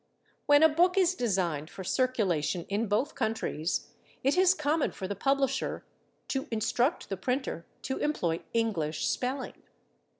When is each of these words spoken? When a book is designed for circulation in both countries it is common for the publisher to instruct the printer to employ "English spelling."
When 0.47 0.63
a 0.63 0.67
book 0.69 0.97
is 0.97 1.13
designed 1.13 1.69
for 1.69 1.83
circulation 1.83 2.65
in 2.69 2.87
both 2.87 3.13
countries 3.13 3.91
it 4.23 4.35
is 4.35 4.55
common 4.55 4.93
for 4.93 5.07
the 5.07 5.13
publisher 5.15 5.85
to 6.29 6.47
instruct 6.49 7.09
the 7.09 7.17
printer 7.17 7.67
to 7.83 7.99
employ 7.99 8.41
"English 8.51 9.05
spelling." 9.05 9.61